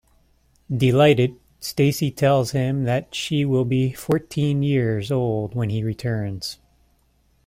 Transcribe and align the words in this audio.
Delighted, 0.75 1.35
Stacey 1.59 2.09
tells 2.09 2.53
him 2.53 2.85
that 2.85 3.13
she 3.13 3.45
will 3.45 3.65
be 3.65 3.91
fourteen 3.93 4.63
years 4.63 5.11
old 5.11 5.53
when 5.53 5.69
he 5.69 5.83
returns. 5.83 6.57